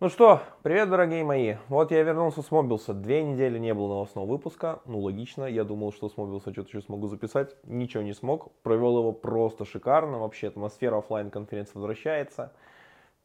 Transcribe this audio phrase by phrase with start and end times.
[0.00, 1.56] Ну что, привет, дорогие мои.
[1.66, 2.94] Вот я вернулся с Мобилса.
[2.94, 4.78] Две недели не было новостного выпуска.
[4.84, 5.42] Ну, логично.
[5.42, 7.56] Я думал, что с Мобилса что-то еще смогу записать.
[7.64, 8.52] Ничего не смог.
[8.62, 10.20] Провел его просто шикарно.
[10.20, 12.52] Вообще атмосфера офлайн конференции возвращается.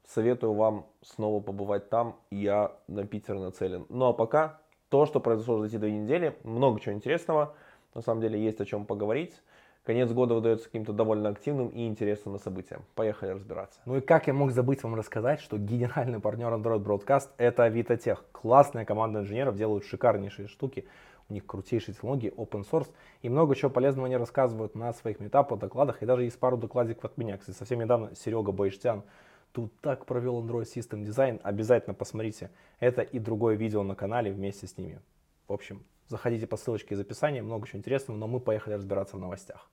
[0.04, 2.16] Советую вам снова побывать там.
[2.32, 3.86] Я на Питер нацелен.
[3.90, 4.60] Ну а пока
[4.90, 6.36] то, что произошло за эти две недели.
[6.42, 7.54] Много чего интересного.
[7.94, 9.44] На самом деле есть о чем поговорить.
[9.84, 12.84] Конец года выдается каким-то довольно активным и интересным событием.
[12.96, 13.82] Поехали разбираться.
[13.86, 18.20] Ну и как я мог забыть вам рассказать, что генеральный партнер Android Broadcast это Avitotech.
[18.32, 20.88] Классная команда инженеров делают шикарнейшие штуки.
[21.28, 22.90] У них крутейшие технологии, open source
[23.22, 26.02] и много чего полезного они рассказывают на своих метапах, докладах.
[26.02, 27.38] И даже есть пару докладиков от меня.
[27.38, 29.04] Кстати, совсем недавно Серега Байштян
[29.52, 31.42] тут так провел Android System Design.
[31.44, 35.02] Обязательно посмотрите это и другое видео на канале вместе с ними.
[35.50, 39.20] В общем, заходите по ссылочке из описания, много чего интересного, но мы поехали разбираться в
[39.20, 39.70] новостях.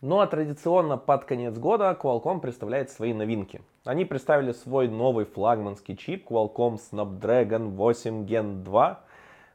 [0.00, 3.62] Ну а традиционно под конец года Qualcomm представляет свои новинки.
[3.84, 9.00] Они представили свой новый флагманский чип Qualcomm Snapdragon 8 Gen 2.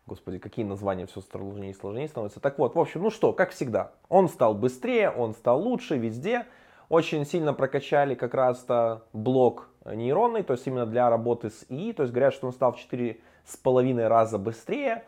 [0.05, 2.41] Господи, какие названия все сложнее и сложнее становятся.
[2.41, 6.45] Так вот, в общем, ну что, как всегда, он стал быстрее, он стал лучше везде.
[6.89, 11.93] Очень сильно прокачали как раз-то блок нейронный, то есть именно для работы с ИИ.
[11.93, 15.03] То есть говорят, что он стал в 4,5 раза быстрее.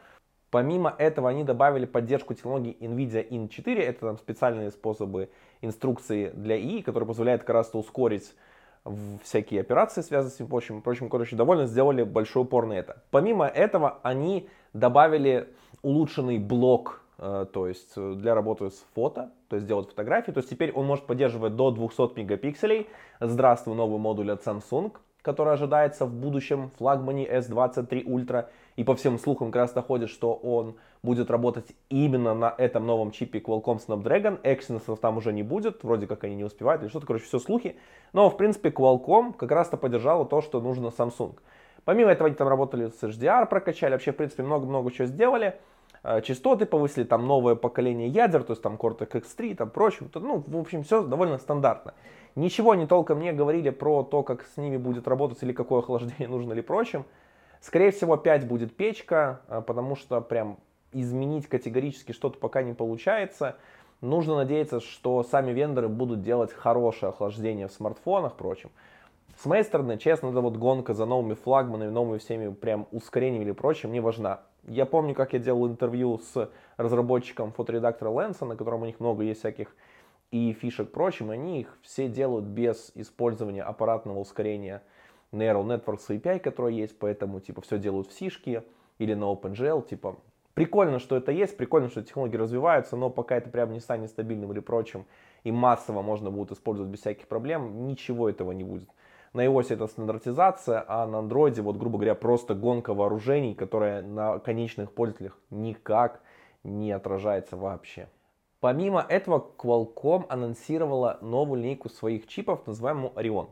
[0.51, 5.29] Помимо этого они добавили поддержку технологии NVIDIA In4, это там специальные способы
[5.61, 8.33] инструкции для ИИ, которые позволяют как раз ускорить
[9.23, 10.79] всякие операции, связанные с этим прочим.
[10.79, 13.01] Впрочем, короче, довольно сделали большой упор на это.
[13.11, 15.49] Помимо этого, они добавили
[15.81, 20.31] улучшенный блок, то есть э, для работы с фото, то есть делать фотографии.
[20.31, 22.87] То есть теперь он может поддерживать до 200 мегапикселей.
[23.19, 24.91] Здравствуй, новый модуль от Samsung,
[25.21, 28.47] который ожидается в будущем флагмане S23 Ultra.
[28.75, 33.11] И по всем слухам как раз доходит, что он будет работать именно на этом новом
[33.11, 34.41] чипе Qualcomm Snapdragon.
[34.41, 37.77] Exynos там уже не будет, вроде как они не успевают или что-то, короче, все слухи.
[38.11, 41.35] Но, в принципе, Qualcomm как раз-то поддержала то, что нужно Samsung.
[41.85, 45.59] Помимо этого, они там работали с HDR, прокачали, вообще, в принципе, много-много чего сделали.
[46.07, 50.11] Э, частоты повысили, там новое поколение ядер, то есть там Cortex X3, там прочим.
[50.13, 51.95] Ну, в общем, все довольно стандартно.
[52.35, 56.27] Ничего не толком не говорили про то, как с ними будет работать или какое охлаждение
[56.27, 57.05] нужно или прочим.
[57.59, 60.59] Скорее всего, опять будет печка, а, потому что прям
[60.93, 63.55] изменить категорически что-то пока не получается.
[64.01, 68.69] Нужно надеяться, что сами вендоры будут делать хорошее охлаждение в смартфонах, прочим.
[69.37, 73.51] С моей стороны, честно, эта вот гонка за новыми флагманами, новыми всеми прям ускорениями или
[73.51, 74.41] прочим не важна.
[74.67, 79.23] Я помню, как я делал интервью с разработчиком фоторедактора Lensa, на котором у них много
[79.23, 79.75] есть всяких
[80.31, 84.81] и фишек прочим, они их все делают без использования аппаратного ускорения
[85.31, 88.63] Neural Networks API, который есть, поэтому типа все делают в сишке
[88.97, 90.17] или на OpenGL, типа
[90.53, 94.51] прикольно, что это есть, прикольно, что технологии развиваются, но пока это прям не станет стабильным
[94.51, 95.05] или прочим,
[95.43, 98.89] и массово можно будет использовать без всяких проблем, ничего этого не будет.
[99.35, 104.39] На iOS это стандартизация, а на Android, вот грубо говоря, просто гонка вооружений, которая на
[104.39, 106.21] конечных пользователях никак
[106.63, 108.07] не отражается вообще.
[108.61, 113.49] Помимо этого, Qualcomm анонсировала новую линейку своих чипов, называемую Orion.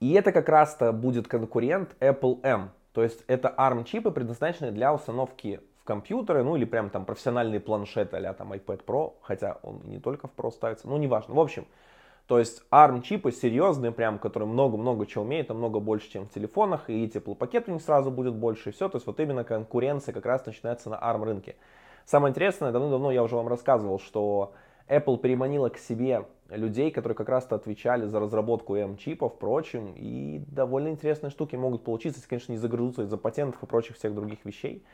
[0.00, 2.70] И это как раз-то будет конкурент Apple M.
[2.94, 7.60] То есть это ARM чипы, предназначенные для установки в компьютеры, ну или прям там профессиональный
[7.60, 11.34] планшет а там iPad Pro, хотя он не только в Pro ставится, ну неважно.
[11.34, 11.66] В общем,
[12.26, 16.30] то есть ARM чипы серьезные, прям, которые много-много чего умеют, а много больше, чем в
[16.30, 18.88] телефонах, и теплопакет у них сразу будет больше, и все.
[18.88, 21.56] То есть вот именно конкуренция как раз начинается на ARM рынке.
[22.04, 24.54] Самое интересное, давно-давно я уже вам рассказывал, что
[24.88, 30.88] Apple переманила к себе людей, которые как раз-то отвечали за разработку M-чипов, прочим, и довольно
[30.88, 34.84] интересные штуки могут получиться, если, конечно, не загрузятся из-за патентов и прочих всех других вещей.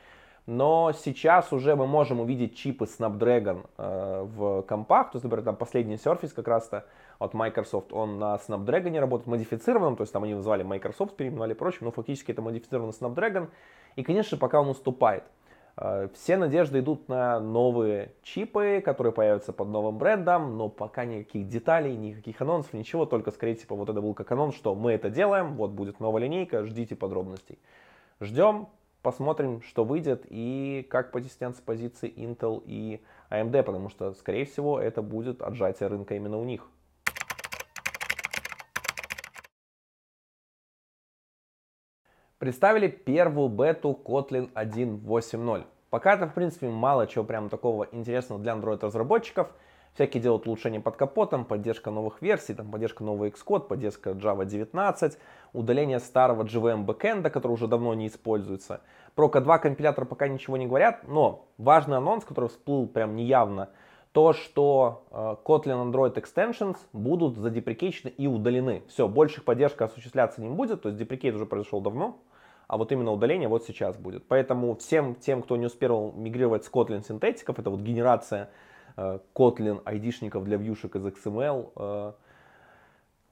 [0.46, 5.56] Но сейчас уже мы можем увидеть чипы Snapdragon э, в компах, то есть, например, там
[5.56, 6.84] последний Surface как раз-то
[7.22, 11.86] от Microsoft, он на Snapdragon работает модифицированным, то есть там они назвали Microsoft, переименовали прочим,
[11.86, 13.48] но фактически это модифицированный Snapdragon,
[13.96, 15.24] и, конечно, пока он уступает.
[15.76, 21.48] Э, все надежды идут на новые чипы, которые появятся под новым брендом, но пока никаких
[21.48, 25.10] деталей, никаких анонсов, ничего, только скорее типа вот это был как анонс, что мы это
[25.10, 27.58] делаем, вот будет новая линейка, ждите подробностей.
[28.20, 28.68] Ждем,
[29.02, 33.00] посмотрим, что выйдет и как потеснят с позиции Intel и
[33.30, 36.68] AMD, потому что, скорее всего, это будет отжатие рынка именно у них.
[42.42, 45.62] Представили первую бету Kotlin 1.8.0.
[45.90, 49.46] Пока там, в принципе, мало чего прям такого интересного для Android разработчиков.
[49.94, 55.18] Всякие делают улучшения под капотом, поддержка новых версий, там, поддержка нового Xcode, поддержка Java 19,
[55.52, 58.80] удаление старого JVM бэкэнда, который уже давно не используется.
[59.14, 63.68] Про K2 компилятор пока ничего не говорят, но важный анонс, который всплыл прям неявно
[64.10, 68.82] то, что э, Kotlin Android Extensions будут задеприкейчены и удалены.
[68.88, 72.18] Все, больше их поддержка осуществляться не будет, то есть деприкейт уже произошел давно,
[72.72, 74.26] а вот именно удаление вот сейчас будет.
[74.28, 78.48] Поэтому всем тем, кто не успел мигрировать с Kotlin синтетиков, это вот генерация
[78.96, 82.12] э, Kotlin айдишников для вьюшек из XML, э,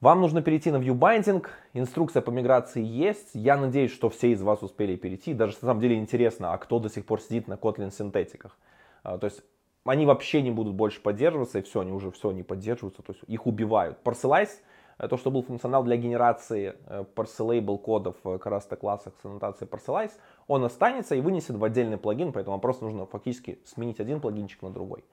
[0.02, 3.30] вам нужно перейти на ViewBinding, инструкция по миграции есть.
[3.32, 5.32] Я надеюсь, что все из вас успели перейти.
[5.32, 8.58] Даже на самом деле интересно, а кто до сих пор сидит на Kotlin синтетиках.
[9.02, 9.42] То есть
[9.84, 13.24] они вообще не будут больше поддерживаться, и все, они уже все не поддерживаются, то есть
[13.26, 13.98] их убивают.
[14.04, 14.69] Parcelize, э,
[15.08, 20.12] то, что был функционал для генерации э, parcelable кодов в Karasta классах с аннотацией Parcelize,
[20.46, 24.62] он останется и вынесен в отдельный плагин, поэтому вам просто нужно фактически сменить один плагинчик
[24.62, 25.04] на другой.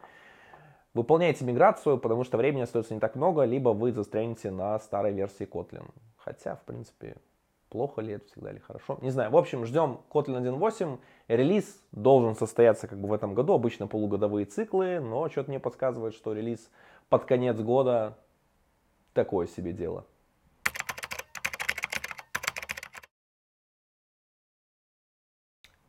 [0.93, 5.45] Выполняйте миграцию, потому что времени остается не так много, либо вы застрянете на старой версии
[5.45, 5.85] Kotlin.
[6.17, 7.17] Хотя, в принципе,
[7.69, 8.97] Плохо ли это всегда или хорошо?
[9.01, 9.29] Не знаю.
[9.29, 10.99] В общем, ждем Kotlin 1.8.
[11.27, 13.53] Релиз должен состояться как бы в этом году.
[13.53, 16.71] Обычно полугодовые циклы, но что-то мне подсказывает, что релиз
[17.09, 18.17] под конец года
[19.17, 20.05] такое себе дело.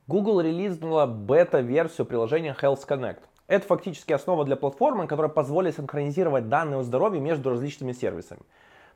[0.06, 3.20] Google релизнула бета-версию приложения Health Connect.
[3.46, 8.40] Это фактически основа для платформы, которая позволит синхронизировать данные о здоровье между различными сервисами.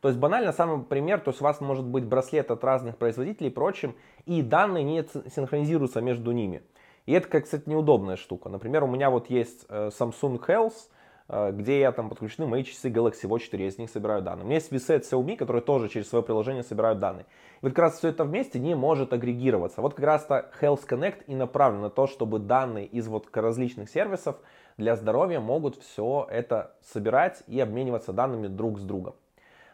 [0.01, 3.51] То есть банально самый пример, то есть у вас может быть браслет от разных производителей
[3.51, 3.95] и прочим,
[4.25, 6.63] и данные не синхронизируются между ними.
[7.05, 8.49] И это, кстати, неудобная штука.
[8.49, 10.89] Например, у меня вот есть э, Samsung Health,
[11.29, 14.45] где я там подключены мои часы Galaxy Watch 4, я из них собираю данные.
[14.45, 17.27] У меня есть Vset Xiaomi, который тоже через свое приложение собирают данные.
[17.61, 19.81] И вот как раз все это вместе не может агрегироваться.
[19.81, 24.37] Вот как раз-то Health Connect и направлен на то, чтобы данные из вот различных сервисов
[24.77, 29.15] для здоровья могут все это собирать и обмениваться данными друг с другом.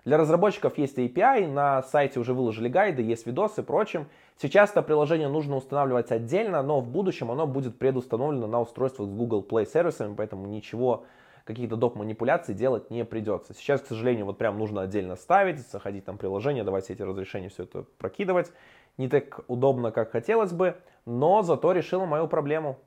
[0.04, 4.06] Для разработчиков есть API, на сайте уже выложили гайды, есть видосы и прочим.
[4.40, 9.12] Сейчас это приложение нужно устанавливать отдельно, но в будущем оно будет предустановлено на устройствах с
[9.12, 11.04] Google Play сервисами, поэтому ничего,
[11.48, 11.96] каких-то доп.
[11.96, 13.54] манипуляций делать не придется.
[13.54, 17.48] Сейчас, к сожалению, вот прям нужно отдельно ставить, заходить там приложение, давать все эти разрешения,
[17.48, 18.52] все это прокидывать.
[18.98, 22.78] Не так удобно, как хотелось бы, но зато решила мою проблему.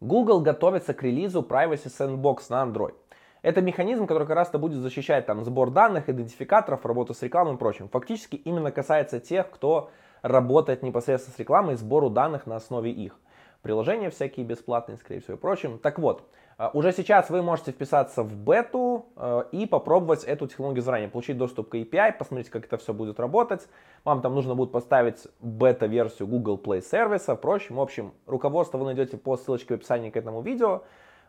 [0.00, 2.94] Google готовится к релизу Privacy Sandbox на Android.
[3.42, 7.54] Это механизм, который как раз то будет защищать там сбор данных, идентификаторов, работу с рекламой
[7.54, 7.88] и прочим.
[7.88, 9.90] Фактически именно касается тех, кто
[10.22, 13.16] работает непосредственно с рекламой и сбору данных на основе их.
[13.62, 15.78] Приложения всякие бесплатные, скорее всего, и прочим.
[15.78, 16.28] Так вот,
[16.58, 21.36] а, уже сейчас вы можете вписаться в бету э, и попробовать эту технологию заранее, получить
[21.36, 23.68] доступ к API, посмотреть, как это все будет работать.
[24.04, 27.76] Вам там нужно будет поставить бета-версию Google Play сервиса, впрочем.
[27.76, 30.82] В общем, руководство вы найдете по ссылочке в описании к этому видео.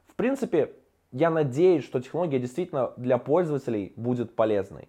[0.07, 0.73] В принципе,
[1.11, 4.87] я надеюсь, что технология действительно для пользователей будет полезной.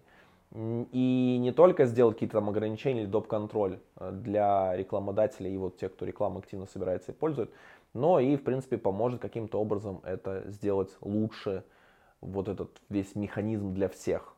[0.51, 5.93] И не только сделать какие-то там ограничения или доп-контроль э, для рекламодателей и вот тех,
[5.93, 7.51] кто рекламу активно собирается и пользует,
[7.93, 11.63] но и, в принципе, поможет каким-то образом это сделать лучше,
[12.19, 14.35] вот этот весь механизм для всех.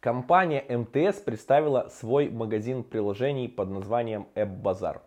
[0.00, 5.02] Компания МТС представила свой магазин приложений под названием App Bazaar.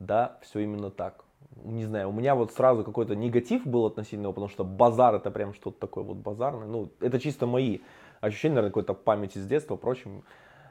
[0.00, 1.24] Да, все именно так.
[1.62, 5.30] Не знаю, у меня вот сразу какой-то негатив был относительно его, потому что базар это
[5.30, 6.66] прям что-то такое вот базарное.
[6.66, 7.80] Ну, это чисто мои
[8.22, 10.24] ощущение, наверное, какой-то памяти с детства, впрочем.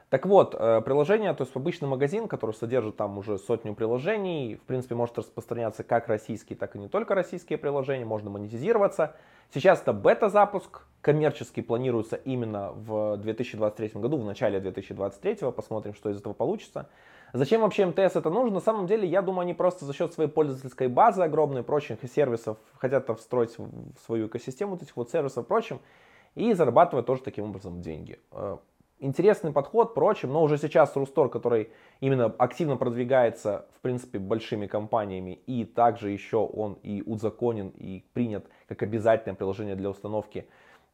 [0.08, 4.66] Так вот, э, приложение, то есть обычный магазин, который содержит там уже сотню приложений, в
[4.66, 9.14] принципе, может распространяться как российские, так и не только российские приложения, можно монетизироваться.
[9.54, 16.18] Сейчас это бета-запуск, коммерчески планируется именно в 2023 году, в начале 2023, посмотрим, что из
[16.18, 16.88] этого получится.
[17.32, 18.54] Зачем вообще МТС это нужно?
[18.54, 22.58] На самом деле, я думаю, они просто за счет своей пользовательской базы огромной, прочих сервисов
[22.76, 25.80] хотят встроить в свою экосистему этих вот сервисов, прочим,
[26.34, 28.18] и зарабатывать тоже таким образом деньги.
[28.32, 28.56] Э,
[28.98, 31.70] интересный подход, прочим, но уже сейчас Рустор, который
[32.00, 38.46] именно активно продвигается, в принципе, большими компаниями, и также еще он и узаконен, и принят
[38.68, 40.46] как обязательное приложение для установки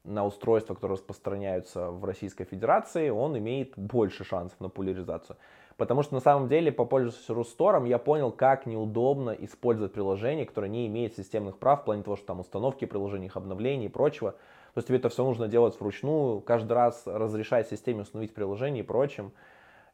[0.05, 5.37] на устройства, которые распространяются в Российской Федерации, он имеет больше шансов на популяризацию.
[5.76, 10.87] Потому что на самом деле, попользовавшись Рустором, я понял, как неудобно использовать приложение, которое не
[10.87, 14.33] имеет системных прав, в плане того, что там установки приложений, их обновлений и прочего.
[14.33, 18.87] То есть тебе это все нужно делать вручную, каждый раз разрешать системе установить приложение и
[18.87, 19.33] прочим.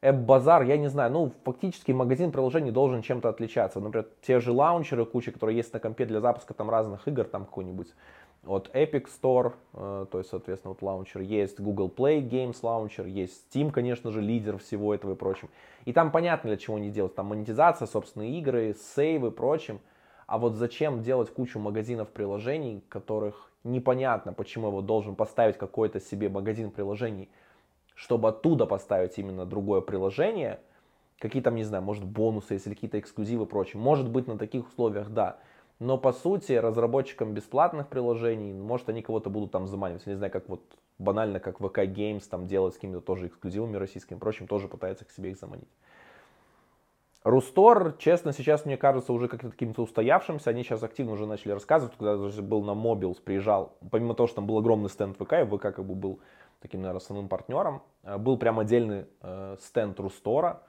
[0.03, 3.79] App-базар, я не знаю, ну, фактически магазин приложений должен чем-то отличаться.
[3.79, 7.45] Например, те же лаунчеры, куча, которые есть на компе для запуска там разных игр, там
[7.45, 7.89] какой-нибудь
[8.45, 13.45] от Epic Store, э, то есть, соответственно, вот лаунчер, есть Google Play Games Launcher, есть
[13.49, 15.49] Steam, конечно же, лидер всего этого и прочим.
[15.85, 19.81] И там понятно, для чего они делают, там монетизация, собственные игры, сейвы и прочим.
[20.27, 26.29] А вот зачем делать кучу магазинов приложений, которых непонятно, почему его должен поставить какой-то себе
[26.29, 27.29] магазин приложений
[27.95, 30.61] чтобы оттуда поставить именно другое приложение,
[31.19, 33.81] какие там, не знаю, может бонусы, если какие-то эксклюзивы и прочее.
[33.81, 35.39] Может быть на таких условиях, да.
[35.83, 40.07] Но по сути разработчикам бесплатных приложений, может они кого-то будут там заманивать.
[40.07, 40.63] Не знаю, как вот
[41.01, 45.11] банально, как VK Games там делать с какими-то тоже эксклюзивами российскими, прочим, тоже пытается к
[45.11, 45.67] себе их заманить.
[47.25, 50.51] Рустор, честно, сейчас мне кажется уже как-то каким-то устоявшимся.
[50.51, 53.77] Они сейчас активно уже начали рассказывать, когда даже был на Mobiles, приезжал.
[53.91, 56.21] Помимо того, что там был огромный стенд ВК, и ВК как бы был
[56.61, 60.63] таким, наверное, основным партнером, э, был прям отдельный э, стенд Рустора.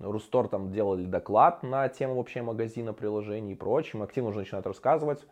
[0.00, 4.02] Рустор там делали доклад на тему вообще магазина, приложений и прочим.
[4.02, 5.26] Активно уже начинают рассказывать.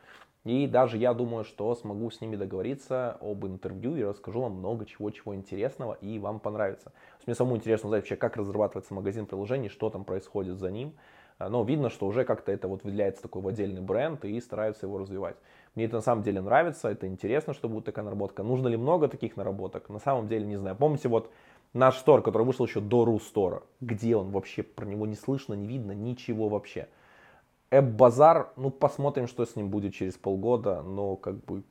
[0.44, 4.86] И даже я думаю, что смогу с ними договориться об интервью и расскажу вам много
[4.86, 6.92] чего-чего интересного и вам понравится.
[7.26, 10.94] Мне самому интересно узнать вообще, как разрабатывается магазин приложений, что там происходит за ним.
[11.38, 14.86] А, но видно, что уже как-то это вот выделяется такой в отдельный бренд и стараются
[14.86, 15.36] его развивать.
[15.74, 18.42] Мне это на самом деле нравится, это интересно, что будет такая наработка.
[18.42, 19.88] Нужно ли много таких наработок?
[19.88, 20.76] На самом деле не знаю.
[20.76, 21.30] Помните вот
[21.72, 23.62] наш стор, который вышел еще до Рустора?
[23.80, 24.62] Где он вообще?
[24.62, 26.88] Про него не слышно, не видно, ничего вообще.
[27.70, 31.62] Эп-базар, ну посмотрим, что с ним будет через полгода, но как бы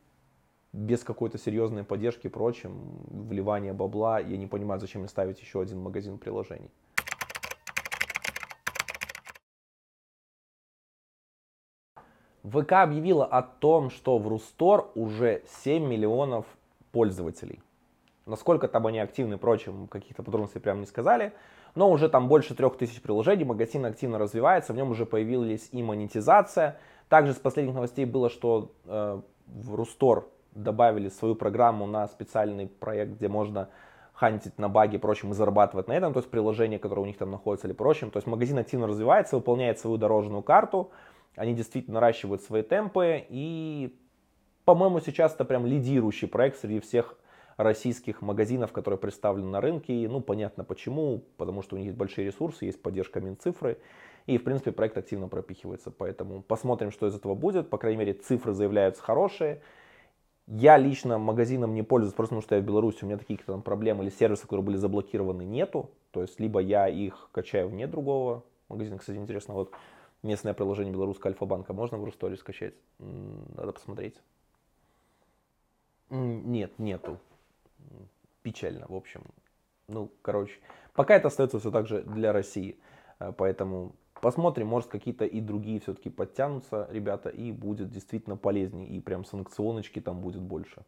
[0.73, 5.79] без какой-то серьезной поддержки прочим, вливания бабла, я не понимаю, зачем мне ставить еще один
[5.79, 6.69] магазин приложений.
[12.43, 16.45] ВК объявила о том, что в Рустор уже 7 миллионов
[16.91, 17.59] пользователей.
[18.27, 21.33] Насколько там они активны и прочим, каких-то подробностей прямо не сказали
[21.77, 26.79] но уже там больше 3000 приложений, магазин активно развивается, в нем уже появилась и монетизация.
[27.07, 33.13] Также с последних новостей было, что э, в Рустор добавили свою программу на специальный проект,
[33.13, 33.69] где можно
[34.13, 37.29] хантить на баги прочим и зарабатывать на этом, то есть приложение, которое у них там
[37.29, 38.09] находится или прочим.
[38.09, 40.89] То есть магазин активно развивается, выполняет свою дорожную карту,
[41.35, 43.95] они действительно наращивают свои темпы и,
[44.65, 47.15] по-моему, сейчас это прям лидирующий проект среди всех
[47.57, 49.93] российских магазинов, которые представлены на рынке.
[49.93, 53.79] И, ну, понятно почему, потому что у них есть большие ресурсы, есть поддержка Минцифры.
[54.27, 55.89] И, в принципе, проект активно пропихивается.
[55.89, 57.69] Поэтому посмотрим, что из этого будет.
[57.69, 59.61] По крайней мере, цифры заявляются хорошие.
[60.45, 63.61] Я лично магазином не пользуюсь, просто потому что я в Беларуси, у меня такие там
[63.61, 65.89] проблемы или сервисы, которые были заблокированы, нету.
[66.11, 68.97] То есть, либо я их качаю вне другого магазина.
[68.97, 69.71] Кстати, интересно, вот
[70.23, 72.75] местное приложение белорусского Альфа-банка можно в Русторе скачать?
[72.99, 74.15] Надо посмотреть.
[76.09, 77.19] Нет, нету
[78.41, 79.23] печально, в общем.
[79.87, 80.59] Ну, короче,
[80.93, 82.77] пока это остается все так же для России.
[83.19, 88.87] Э, поэтому посмотрим, может какие-то и другие все-таки подтянутся ребята и будет действительно полезнее.
[88.87, 90.83] И прям санкционочки там будет больше.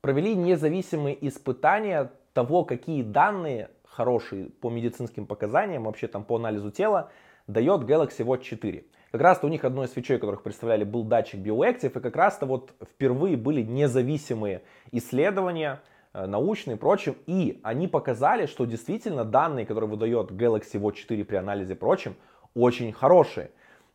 [0.00, 7.10] Провели независимые испытания того, какие данные хорошие по медицинским показаниям, вообще там по анализу тела,
[7.48, 8.84] дает Galaxy Watch 4.
[9.16, 12.44] Как раз-то у них одной из фичей, которых представляли, был датчик BioActive, и как раз-то
[12.44, 14.60] вот впервые были независимые
[14.92, 15.80] исследования,
[16.12, 21.24] э, научные и прочим, и они показали, что действительно данные, которые выдает Galaxy Watch 4
[21.24, 22.14] при анализе и прочим,
[22.52, 23.52] очень хорошие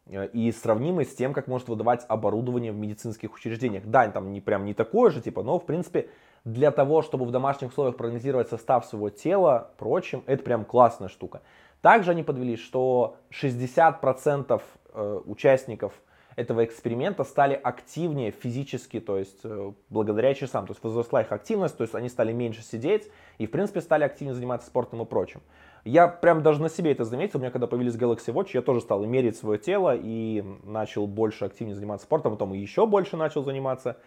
[0.07, 3.85] э, и сравнимы с тем, как может выдавать оборудование в медицинских учреждениях.
[3.85, 6.09] Да, там не прям не такое же, типа, но в принципе
[6.45, 11.41] для того, чтобы в домашних условиях прогнозировать состав своего тела, прочим, это прям классная штука.
[11.81, 14.61] Также они подвели, что 60%
[14.93, 15.93] Э, участников
[16.35, 20.65] этого эксперимента стали активнее физически, то есть э, благодаря часам.
[20.65, 24.03] То есть возросла их активность, то есть они стали меньше сидеть и, в принципе, стали
[24.03, 25.41] активнее заниматься спортом и прочим.
[25.85, 27.39] Я прям даже на себе это заметил.
[27.39, 31.45] У меня когда появились Galaxy Watch, я тоже стал мерить свое тело и начал больше
[31.45, 33.97] активнее заниматься спортом, потом еще больше начал заниматься.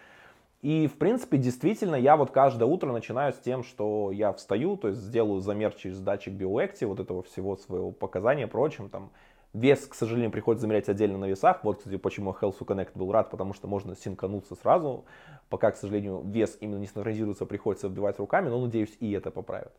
[0.65, 4.89] И, в принципе, действительно, я вот каждое утро начинаю с тем, что я встаю, то
[4.89, 9.11] есть сделаю замер через датчик BioActive, вот этого всего своего показания, прочим, там,
[9.53, 11.63] Вес, к сожалению, приходится замерять отдельно на весах.
[11.63, 15.05] Вот, кстати, почему Health Connect был рад, потому что можно синкануться сразу.
[15.51, 19.73] Пока, к сожалению, вес именно не синхронизируется, приходится вбивать руками, но, надеюсь, и это поправят.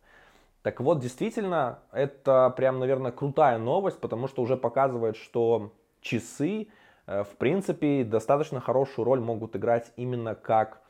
[0.61, 6.67] Так вот, действительно, это прям, наверное, крутая новость, потому что уже показывает, что часы,
[7.07, 10.81] в принципе, достаточно хорошую роль могут играть именно как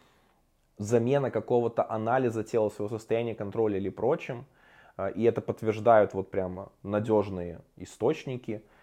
[0.77, 4.45] замена какого-то анализа тела, своего состояния, контроля или прочим.
[4.97, 8.63] Э, и это подтверждают вот прямо надежные источники–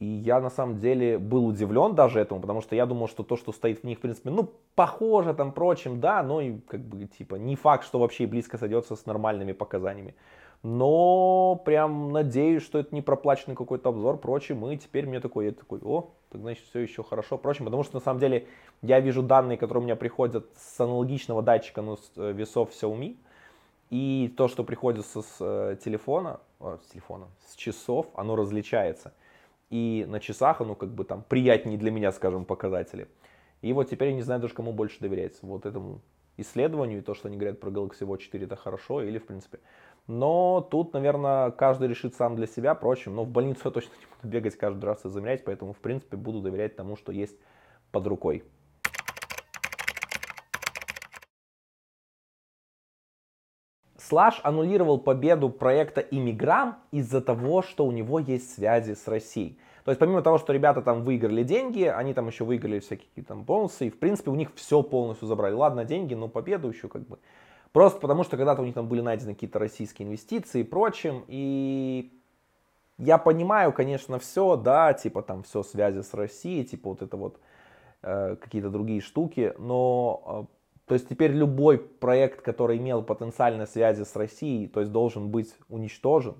[0.00, 3.36] и я на самом деле был удивлен даже этому, потому что я думал, что то,
[3.36, 7.06] что стоит в них, в принципе, ну, похоже там прочим, да, но и как бы
[7.06, 10.14] типа не факт, что вообще близко сойдется с нормальными показаниями.
[10.62, 15.52] Но прям надеюсь, что это не проплаченный какой-то обзор, прочим, и теперь мне такой, я
[15.52, 18.46] такой, о, так значит все еще хорошо, прочим, потому что на самом деле
[18.82, 23.16] я вижу данные, которые у меня приходят с аналогичного датчика, ну, с э, весов Xiaomi,
[23.90, 29.12] и то, что приходит с, с э, телефона, о, с телефона, с часов, оно различается
[29.70, 33.08] и на часах оно как бы там приятнее для меня, скажем, показатели.
[33.60, 35.36] И вот теперь я не знаю даже, кому больше доверять.
[35.42, 36.00] Вот этому
[36.36, 39.58] исследованию, и то, что они говорят про Galaxy Watch 4, это хорошо, или в принципе.
[40.08, 44.06] Но тут, наверное, каждый решит сам для себя, впрочем, но в больницу я точно не
[44.06, 47.38] буду бегать каждый раз и замерять, поэтому, в принципе, буду доверять тому, что есть
[47.92, 48.42] под рукой.
[53.98, 59.58] Слаж аннулировал победу проекта «Иммигрант» из-за того, что у него есть связи с Россией.
[59.84, 63.42] То есть помимо того, что ребята там выиграли деньги, они там еще выиграли всякие там
[63.44, 65.52] бонусы, и в принципе у них все полностью забрали.
[65.52, 67.18] Ладно, деньги, но победу еще как бы.
[67.72, 72.12] Просто потому, что когда-то у них там были найдены какие-то российские инвестиции и прочим, и
[72.98, 77.40] я понимаю, конечно, все, да, типа там все связи с Россией, типа вот это вот
[78.02, 84.04] э, какие-то другие штуки, но э, то есть теперь любой проект, который имел потенциальные связи
[84.04, 86.36] с Россией, то есть должен быть уничтожен.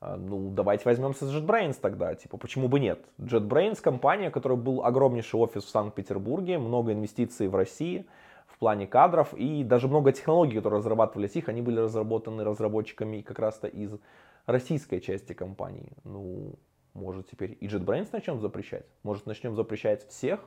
[0.00, 3.04] А, ну, давайте возьмемся с JetBrains тогда, типа, почему бы нет?
[3.18, 8.06] JetBrains компания, которая был огромнейший офис в Санкт-Петербурге, много инвестиций в России
[8.54, 13.40] в плане кадров и даже много технологий, которые разрабатывались их, они были разработаны разработчиками как
[13.40, 13.98] раз-то из
[14.46, 15.92] российской части компании.
[16.04, 16.54] Ну,
[16.92, 18.86] может теперь и JetBrains начнем запрещать?
[19.02, 20.40] Может начнем запрещать всех?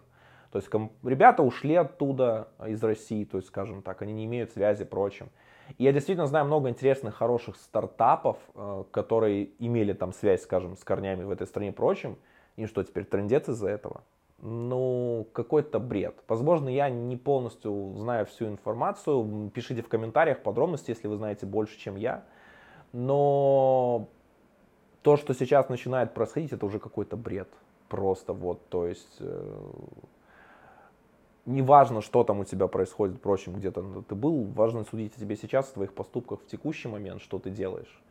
[0.52, 0.70] То есть
[1.04, 5.30] ребята ушли оттуда, а, из России, то есть, скажем так, они не имеют связи прочим.
[5.78, 10.84] И я действительно знаю много интересных, хороших стартапов, э, которые имели там связь, скажем, с
[10.86, 12.18] корнями в этой стране прочим.
[12.56, 14.04] И что, теперь трендец из-за этого?
[14.40, 16.16] Ну, какой-то бред.
[16.28, 19.50] Возможно, я не полностью знаю всю информацию.
[19.54, 22.24] Пишите в комментариях подробности, если вы знаете больше, чем я.
[22.94, 24.08] Но
[25.02, 27.50] то, что сейчас начинает происходить, это уже какой-то бред.
[27.90, 29.72] Просто вот, то есть э,
[31.46, 35.72] неважно, что там у тебя происходит, впрочем, где-то ты был, важно судить о тебе сейчас,
[35.72, 38.02] о твоих поступках в текущий момент, что ты делаешь.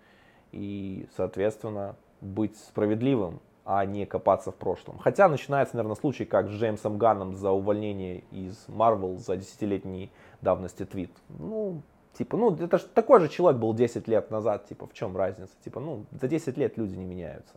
[0.52, 4.98] И, соответственно, быть справедливым, а не копаться в прошлом.
[4.98, 10.84] Хотя начинается, наверное, случай, как с Джеймсом Ганном за увольнение из Marvel за десятилетней давности
[10.84, 11.10] твит.
[11.28, 11.82] Ну,
[12.16, 15.52] типа, ну, это же такой же человек был 10 лет назад, типа, в чем разница?
[15.64, 17.54] Типа, ну, за 10 лет люди не меняются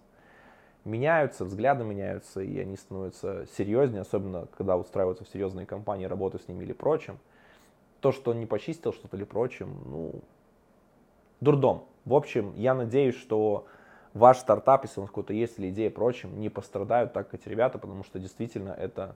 [0.85, 6.47] меняются, взгляды меняются, и они становятся серьезнее, особенно когда устраиваются в серьезные компании, работу с
[6.47, 7.19] ними или прочим.
[7.99, 10.21] То, что он не почистил что-то или прочим, ну,
[11.41, 11.83] дурдом.
[12.05, 13.67] В общем, я надеюсь, что
[14.13, 18.03] ваш стартап, если он какой-то есть или идея прочим, не пострадают так эти ребята, потому
[18.03, 19.15] что действительно это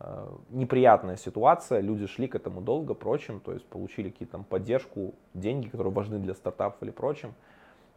[0.00, 1.80] э, неприятная ситуация.
[1.80, 6.18] Люди шли к этому долго, прочим, то есть получили какие-то там поддержку, деньги, которые важны
[6.18, 7.34] для стартапов или прочим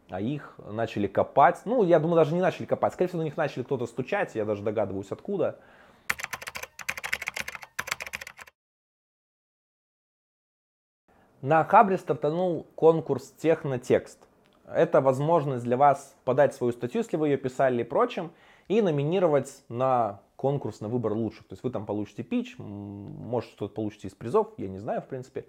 [0.09, 1.61] а их начали копать.
[1.65, 2.93] Ну, я думаю, даже не начали копать.
[2.93, 5.57] Скорее всего, на них начали кто-то стучать, я даже догадываюсь, откуда.
[11.41, 14.19] На Хабре стартанул конкурс «Технотекст».
[14.67, 18.31] Это возможность для вас подать свою статью, если вы ее писали и прочим,
[18.67, 21.47] и номинировать на конкурс на выбор лучших.
[21.47, 25.05] То есть вы там получите пич, может что-то получите из призов, я не знаю, в
[25.07, 25.45] принципе.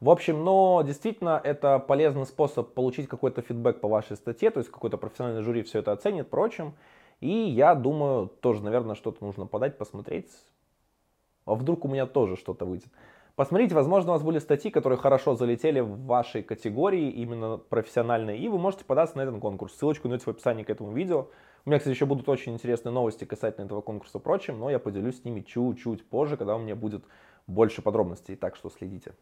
[0.00, 4.70] В общем, но действительно это полезный способ получить какой-то фидбэк по вашей статье, то есть
[4.70, 6.74] какой-то профессиональный жюри все это оценит, прочим.
[7.20, 10.28] И я думаю, тоже, наверное, что-то нужно подать, посмотреть.
[11.44, 12.90] А вдруг у меня тоже что-то выйдет.
[13.34, 18.46] Посмотрите, возможно, у вас были статьи, которые хорошо залетели в вашей категории, именно профессиональной, и
[18.48, 19.74] вы можете податься на этот конкурс.
[19.74, 21.28] Ссылочку найдете в описании к этому видео.
[21.64, 24.78] У меня, кстати, еще будут очень интересные новости касательно этого конкурса и прочим, но я
[24.78, 27.04] поделюсь с ними чуть-чуть позже, когда у меня будет
[27.46, 29.14] больше подробностей, так что следите.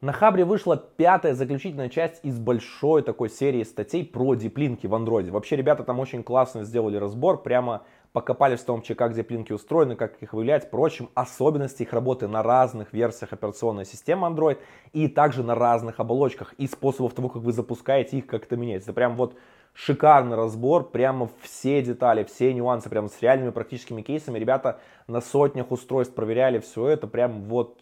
[0.00, 5.32] На Хабре вышла пятая заключительная часть из большой такой серии статей про диплинки в андроиде.
[5.32, 10.22] Вообще ребята там очень классно сделали разбор, прямо покопались в том, как диплинки устроены, как
[10.22, 14.58] их выявлять, прочим, особенности их работы на разных версиях операционной системы Android
[14.92, 18.90] и также на разных оболочках и способов того, как вы запускаете их, как это меняется.
[18.90, 19.36] Это прям вот
[19.74, 24.38] шикарный разбор, прямо все детали, все нюансы, прямо с реальными практическими кейсами.
[24.38, 27.78] Ребята на сотнях устройств проверяли все это, прям вот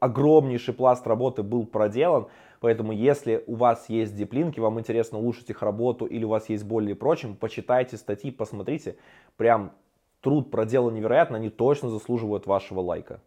[0.00, 2.26] огромнейший пласт работы был проделан,
[2.60, 6.64] поэтому если у вас есть диплинки, вам интересно улучшить их работу или у вас есть
[6.64, 8.96] боли и прочим, почитайте статьи, посмотрите,
[9.36, 9.72] прям
[10.20, 13.20] труд проделан невероятно, они точно заслуживают вашего лайка.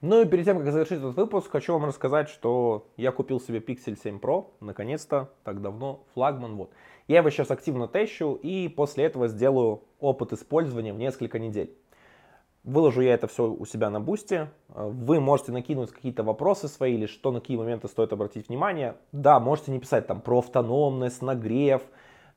[0.00, 3.58] Ну и перед тем, как завершить этот выпуск, хочу вам рассказать, что я купил себе
[3.58, 6.70] Pixel 7 Pro, наконец-то, так давно, флагман, вот.
[7.08, 11.76] Я его сейчас активно тещу и после этого сделаю опыт использования в несколько недель.
[12.62, 14.50] Выложу я это все у себя на бусте.
[14.68, 18.94] Вы можете накинуть какие-то вопросы свои или что, на какие моменты стоит обратить внимание.
[19.10, 21.82] Да, можете не писать там про автономность, нагрев,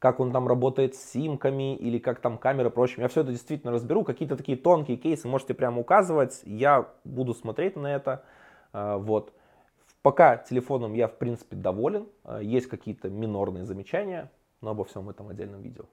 [0.02, 3.04] как он там работает с симками или как там камеры прочим.
[3.04, 4.04] Я все это действительно разберу.
[4.04, 6.42] Какие-то такие тонкие кейсы можете прямо указывать.
[6.44, 8.24] Я буду смотреть на это.
[8.74, 9.32] А, вот.
[10.02, 12.08] Пока телефоном я, в принципе, доволен.
[12.24, 15.84] Э, есть какие-то минорные замечания, но обо всем этом отдельном видео.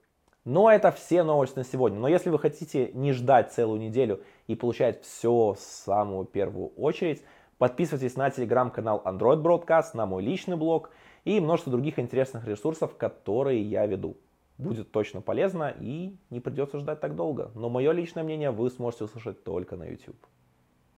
[0.43, 1.99] Ну, а это все новости на сегодня.
[1.99, 7.23] Но если вы хотите не ждать целую неделю и получать все в самую первую очередь,
[7.59, 10.89] подписывайтесь на телеграм-канал Android Broadcast, на мой личный блог
[11.25, 14.17] и множество других интересных ресурсов, которые я веду.
[14.57, 17.51] Будет точно полезно и не придется ждать так долго.
[17.55, 20.17] Но мое личное мнение вы сможете услышать только на YouTube.